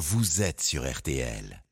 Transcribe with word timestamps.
vous 0.00 0.40
êtes 0.40 0.62
sur 0.62 0.90
RTL. 0.90 1.62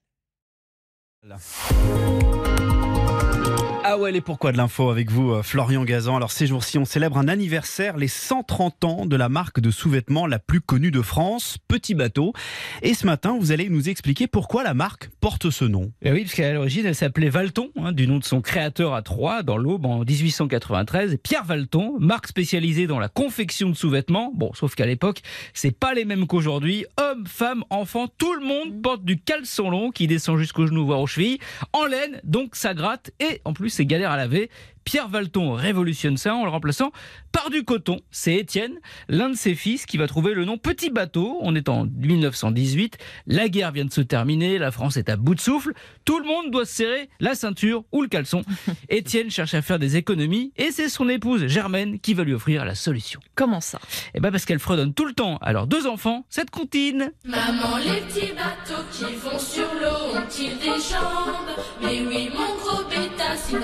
Ah 3.91 3.97
ouais, 3.97 4.13
les 4.13 4.21
pourquoi 4.21 4.53
de 4.53 4.59
l'info 4.59 4.91
avec 4.91 5.11
vous, 5.11 5.33
euh, 5.33 5.43
Florian 5.43 5.83
Gazan? 5.83 6.15
Alors 6.15 6.31
ces 6.31 6.47
jours-ci, 6.47 6.77
on 6.77 6.85
célèbre 6.85 7.17
un 7.17 7.27
anniversaire, 7.27 7.97
les 7.97 8.07
130 8.07 8.85
ans 8.85 9.07
de 9.07 9.17
la 9.17 9.31
marque 9.31 9.61
de 9.61 9.71
sous-vêtements 9.71 10.27
la 10.27 10.39
plus 10.39 10.61
connue 10.61 10.91
de 10.91 11.01
France, 11.01 11.57
Petit 11.69 11.95
Bateau. 11.95 12.35
Et 12.83 12.93
ce 12.93 13.07
matin, 13.07 13.39
vous 13.41 13.51
allez 13.51 13.71
nous 13.71 13.89
expliquer 13.89 14.27
pourquoi 14.27 14.63
la 14.63 14.75
marque 14.75 15.09
porte 15.23 15.49
ce 15.49 15.65
nom. 15.65 15.91
Eh 16.03 16.13
oui, 16.13 16.25
parce 16.25 16.35
qu'à 16.35 16.53
l'origine, 16.53 16.85
elle 16.85 16.95
s'appelait 16.95 17.31
Valton, 17.31 17.71
hein, 17.77 17.93
du 17.93 18.07
nom 18.07 18.19
de 18.19 18.25
son 18.25 18.43
créateur 18.43 18.93
à 18.93 19.01
Troyes, 19.01 19.43
dans 19.43 19.57
l'Aube, 19.57 19.87
en 19.87 20.01
1893. 20.01 21.17
Pierre 21.23 21.45
Valton, 21.45 21.95
marque 21.99 22.27
spécialisée 22.27 22.87
dans 22.87 22.99
la 22.99 23.09
confection 23.09 23.71
de 23.71 23.75
sous-vêtements. 23.75 24.33
Bon, 24.35 24.53
sauf 24.53 24.75
qu'à 24.75 24.85
l'époque, 24.85 25.23
c'est 25.55 25.71
pas 25.71 25.95
les 25.95 26.05
mêmes 26.05 26.27
qu'aujourd'hui. 26.27 26.85
Hommes, 26.99 27.27
femmes, 27.27 27.65
enfants, 27.71 28.07
tout 28.19 28.35
le 28.35 28.45
monde 28.45 28.83
porte 28.83 29.03
du 29.03 29.19
caleçon 29.19 29.71
long 29.71 29.93
qui 29.93 30.07
descend 30.07 30.37
jusqu'aux 30.37 30.67
genoux, 30.67 30.85
voire 30.85 31.01
aux 31.01 31.07
chevilles, 31.07 31.39
en 31.73 31.87
laine, 31.87 32.21
donc 32.23 32.55
ça 32.55 32.75
gratte, 32.75 33.13
et 33.19 33.41
en 33.47 33.55
plus, 33.55 33.78
c'est 33.79 33.87
galère 33.87 34.11
à 34.11 34.17
laver. 34.17 34.51
Pierre 34.83 35.09
Valton 35.09 35.53
révolutionne 35.53 36.17
ça 36.17 36.35
en 36.35 36.45
le 36.45 36.51
remplaçant 36.51 36.93
par 37.31 37.51
du 37.51 37.63
coton. 37.63 38.01
C'est 38.11 38.37
Étienne, 38.37 38.79
l'un 39.09 39.29
de 39.29 39.37
ses 39.37 39.55
fils, 39.55 39.85
qui 39.85 39.99
va 39.99 40.09
trouver 40.09 40.33
le 40.33 40.47
nom 40.47 40.57
Petit 40.57 40.89
Bateau. 40.89 41.37
On 41.43 41.55
est 41.55 41.69
en 41.69 41.85
1918. 41.85 42.97
La 43.27 43.51
guerre 43.51 43.71
vient 43.71 43.85
de 43.85 43.93
se 43.93 44.01
terminer. 44.01 44.57
La 44.57 44.71
France 44.71 44.97
est 44.97 45.11
à 45.11 45.17
bout 45.17 45.35
de 45.35 45.41
souffle. 45.41 45.75
Tout 46.07 46.19
le 46.19 46.25
monde 46.25 46.51
doit 46.51 46.65
se 46.65 46.73
serrer 46.73 47.11
la 47.21 47.35
ceinture 47.35 47.85
ou 47.93 48.01
le 48.01 48.09
caleçon. 48.09 48.43
Étienne 48.89 49.31
cherche 49.31 49.53
à 49.53 49.61
faire 49.61 49.79
des 49.79 49.97
économies 49.97 50.53
et 50.57 50.71
c'est 50.73 50.89
son 50.89 51.09
épouse 51.11 51.47
Germaine 51.47 52.01
qui 52.01 52.15
va 52.15 52.25
lui 52.25 52.33
offrir 52.33 52.65
la 52.65 52.75
solution. 52.75 53.21
Comment 53.35 53.61
ça? 53.61 53.79
Et 54.15 54.21
ben 54.21 54.33
parce 54.33 54.47
qu'elle 54.47 54.59
fredonne 54.59 54.95
tout 54.95 55.05
le 55.05 55.13
temps. 55.13 55.37
Alors 55.43 55.67
deux 55.67 55.87
enfants, 55.87 56.25
cette 56.31 56.51
comptine. 56.51 57.13
Maman, 57.25 57.77
les 57.77 58.01
petits 58.01 58.33
bateaux 58.33 58.83
qui 58.91 59.15
vont 59.17 59.39
sur 59.39 59.69
l'eau 59.75 60.19
ont-ils 60.19 60.59
des 60.59 60.67
jambes? 60.67 61.59
Mais 61.83 62.01
oui, 62.09 62.31
mon 62.35 62.58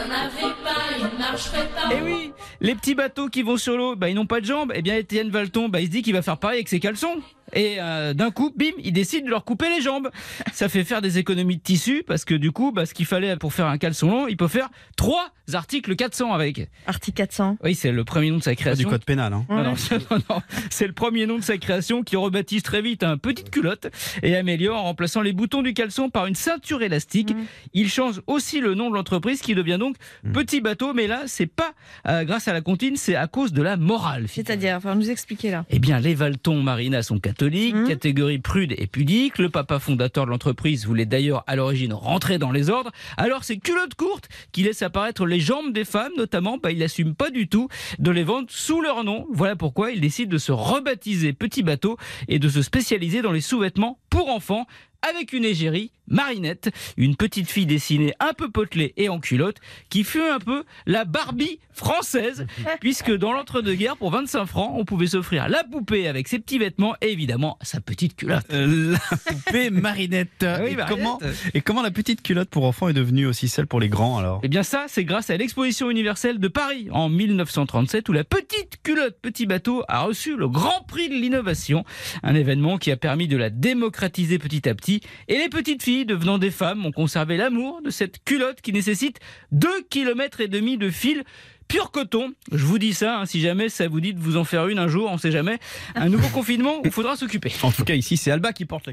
n'en. 0.09 1.91
Eh 1.91 2.03
oui, 2.03 2.33
les 2.61 2.75
petits 2.75 2.95
bateaux 2.95 3.29
qui 3.29 3.43
vont 3.43 3.57
sur 3.57 3.77
l'eau, 3.77 3.97
bah, 3.97 4.09
ils 4.09 4.15
n'ont 4.15 4.27
pas 4.27 4.41
de 4.41 4.47
jambes. 4.47 4.73
Eh 4.75 4.83
bien, 4.83 4.97
Étienne 4.97 5.31
Valton, 5.31 5.69
bah, 5.69 5.81
il 5.81 5.87
se 5.87 5.91
dit 5.91 6.03
qu'il 6.03 6.15
va 6.15 6.23
faire 6.23 6.39
pareil 6.39 6.59
avec 6.59 6.69
ses 6.69 6.81
caleçons. 6.81 7.23
Et 7.53 7.77
euh, 7.79 8.15
d'un 8.15 8.31
coup, 8.31 8.53
bim, 8.57 8.71
il 8.83 8.93
décide 8.93 9.25
de 9.27 9.31
leur 9.31 9.45
couper 9.45 9.69
les 9.69 9.81
jambes. 9.83 10.11
Ça 10.53 10.69
fait 10.69 10.85
faire 10.85 11.03
des 11.03 11.19
économies 11.19 11.57
de 11.57 11.63
tissu 11.63 12.03
parce 12.07 12.25
que 12.25 12.35
du 12.35 12.51
coup, 12.53 12.73
bah, 12.73 12.87
ce 12.87 12.95
qu'il 12.95 13.07
fallait 13.07 13.37
pour 13.37 13.53
faire 13.53 13.67
un 13.67 13.79
caleçon 13.79 14.11
long, 14.11 14.29
il 14.29 14.37
peut 14.37 14.49
faire 14.49 14.69
trois 14.97 15.31
articles 15.53 15.95
400 15.95 16.33
avec. 16.33 16.69
Article 16.87 17.17
400. 17.17 17.59
Oui, 17.63 17.75
c'est 17.75 17.93
le 17.93 18.05
premier 18.05 18.31
nom 18.31 18.39
de 18.39 18.43
sa 18.43 18.53
Pas 18.53 18.57
création. 18.57 18.89
du 18.89 18.93
code 18.93 19.05
pénal. 19.05 19.33
Hein. 19.33 19.45
Non, 19.51 19.63
non, 19.63 19.75
non, 20.11 20.19
non. 20.31 20.43
c'est 20.71 20.87
le 20.87 20.95
premier 20.95 21.27
nom 21.27 21.37
de 21.39 21.43
sa 21.43 21.59
création 21.59 22.03
qui 22.03 22.17
rebaptise 22.17 22.63
très 22.63 22.81
vite 22.81 23.03
un 23.03 23.19
petite 23.19 23.51
culotte 23.51 23.89
et 24.23 24.37
améliore 24.37 24.79
en 24.79 24.85
remplaçant 24.85 25.21
les 25.21 25.33
boutons 25.33 25.63
du 25.63 25.75
caleçon 25.75 26.09
par 26.11 26.27
une 26.27 26.35
ceinture 26.35 26.83
élastique. 26.83 27.35
Mm. 27.35 27.45
Il 27.75 27.91
change 27.91 28.23
aussi 28.27 28.61
le 28.61 28.75
nom 28.75 28.89
de 28.91 28.95
l'entreprise 28.95 29.41
qui 29.41 29.55
devient 29.55 29.77
donc 29.79 29.97
Petit 30.33 30.61
Bateau, 30.61 30.95
mais 30.95 31.07
là, 31.07 31.23
c'est 31.27 31.47
pas 31.47 31.73
euh, 32.09 32.25
grâce 32.25 32.49
à 32.49 32.53
la 32.53 32.61
comptine, 32.61 32.97
c'est 32.97 33.15
à 33.15 33.27
cause 33.27 33.53
de 33.53 33.63
la 33.63 33.77
morale. 33.77 34.27
C'est-à-dire, 34.29 34.77
enfin, 34.77 34.95
nous 34.95 35.11
expliquer 35.11 35.51
là. 35.51 35.65
Eh 35.71 35.79
bien, 35.79 36.01
les 36.01 36.15
Valton 36.15 36.63
Marina 36.63 37.03
sont 37.03 37.19
catholiques, 37.19 37.34
Mhm. 37.43 37.89
catégorie 37.89 38.39
prude 38.39 38.75
et 38.77 38.87
pudique. 38.87 39.39
Le 39.39 39.49
papa 39.49 39.79
fondateur 39.79 40.27
de 40.27 40.31
l'entreprise 40.31 40.87
voulait 40.87 41.07
d'ailleurs 41.07 41.45
à 41.47 41.57
l'origine 41.57 41.93
rentrer 41.93 42.39
dans 42.39 42.53
les 42.53 42.71
ordres. 42.71 42.93
Alors, 43.17 43.45
ces 43.45 43.59
culottes 43.59 43.95
courtes 43.95 44.29
qui 44.53 44.63
laissent 44.63 44.83
apparaître 44.83 45.27
les 45.27 45.41
jambes 45.41 45.73
des 45.73 45.85
femmes, 45.85 46.13
notamment, 46.17 46.59
bah, 46.59 46.71
il 46.71 46.79
n'assume 46.79 47.15
pas 47.15 47.31
du 47.31 47.49
tout 47.49 47.69
de 47.99 48.11
les 48.11 48.25
vendre 48.25 48.47
sous 48.51 48.81
leur 48.81 49.05
nom. 49.05 49.27
Voilà 49.31 49.57
pourquoi 49.57 49.91
il 49.91 50.01
décide 50.01 50.29
de 50.29 50.39
se 50.39 50.53
rebaptiser 50.53 51.33
Petit 51.33 51.63
Bateau 51.63 51.97
et 52.29 52.39
de 52.39 52.49
se 52.49 52.63
spécialiser 52.63 53.23
dans 53.23 53.33
les 53.33 53.41
sous-vêtements 53.41 53.99
pour 54.11 54.31
enfants 54.31 54.67
avec 55.09 55.33
une 55.33 55.45
égérie, 55.45 55.91
Marinette, 56.09 56.71
une 56.97 57.17
petite 57.17 57.51
fille 57.51 57.67
dessinée 57.67 58.15
un 58.21 58.33
peu 58.35 58.51
potelée 58.51 58.93
et 58.97 59.09
en 59.09 59.21
culotte, 59.21 59.57
qui 59.89 60.05
fut 60.05 60.23
un 60.23 60.39
peu 60.39 60.65
la 60.87 61.05
Barbie 61.05 61.59
française, 61.73 62.47
puisque 62.81 63.13
dans 63.13 63.33
l'entre-deux-guerres, 63.33 63.97
pour 63.97 64.11
25 64.11 64.47
francs, 64.47 64.73
on 64.75 64.85
pouvait 64.85 65.09
s'offrir 65.09 65.49
la 65.49 65.65
poupée 65.65 66.09
avec 66.09 66.29
ses 66.29 66.39
petits 66.39 66.59
vêtements 66.59 66.95
et 67.01 67.11
évidemment 67.11 67.59
sa 67.63 67.81
petite 67.81 68.17
culotte. 68.17 68.45
Euh, 68.53 68.93
la 68.93 69.17
poupée 69.17 69.71
Marinette. 69.71 70.29
Ah 70.43 70.59
oui, 70.63 70.73
et, 70.73 70.77
Marinette. 70.77 70.89
comment, 70.89 71.19
et 71.55 71.61
comment 71.61 71.83
la 71.83 71.91
petite 71.91 72.23
culotte 72.23 72.51
pour 72.51 72.65
enfants 72.65 72.89
est 72.89 72.95
devenue 72.95 73.27
aussi 73.27 73.49
celle 73.49 73.67
pour 73.67 73.81
les 73.81 73.89
grands 73.89 74.19
alors? 74.19 74.41
Eh 74.43 74.49
bien 74.49 74.63
ça, 74.63 74.85
c'est 74.89 75.05
grâce 75.05 75.31
à 75.31 75.37
l'exposition 75.37 75.91
universelle 75.91 76.39
de 76.39 76.49
Paris 76.49 76.89
en 76.93 77.09
1937 77.09 78.09
où 78.09 78.13
la 78.13 78.25
petite 78.25 78.83
culotte 78.83 79.19
petit 79.21 79.47
bateau 79.47 79.85
a 79.89 80.03
reçu 80.03 80.37
le 80.37 80.49
Grand 80.49 80.85
Prix 80.87 81.09
de 81.09 81.15
l'innovation, 81.15 81.85
un 82.23 82.35
événement 82.35 82.79
qui 82.79 82.91
a 82.91 82.97
permis 82.97 83.29
de 83.29 83.37
la 83.37 83.51
démocratiser 83.51 84.39
petit 84.39 84.69
à 84.69 84.75
petit 84.75 84.94
et 85.29 85.39
les 85.39 85.49
petites 85.49 85.83
filles 85.83 86.07
devenant 86.07 86.39
des 86.39 86.51
femmes 86.51 86.85
ont 86.87 86.93
conservé 86.93 87.37
l'amour 87.37 87.81
de 87.83 87.91
cette 87.91 88.25
culotte 88.25 88.61
qui 88.61 88.73
nécessite 88.73 89.19
2 89.53 89.69
km 89.91 90.41
et 90.41 90.49
demi 90.49 90.79
de 90.79 90.91
fil 90.91 91.25
Pur 91.69 91.91
coton, 91.91 92.35
je 92.53 92.65
vous 92.65 92.79
dis 92.79 92.93
ça, 92.93 93.21
hein, 93.21 93.27
si 93.27 93.41
jamais 93.41 93.71
ça 93.71 93.89
vous 93.89 94.01
dit 94.01 94.13
de 94.13 94.21
vous 94.21 94.37
en 94.37 94.45
faire 94.45 94.69
une 94.69 94.79
un 94.79 94.87
jour, 94.87 95.11
on 95.11 95.17
sait 95.17 95.33
jamais. 95.33 95.59
Un 95.95 96.11
nouveau 96.11 96.29
confinement, 96.33 96.83
il 96.85 96.91
faudra 96.91 97.17
s'occuper. 97.17 97.53
En 97.63 97.73
tout 97.73 97.85
cas, 97.85 97.95
ici, 97.95 98.17
c'est 98.17 98.31
Alba 98.31 98.53
qui 98.53 98.67
porte 98.67 98.87
la 98.87 98.93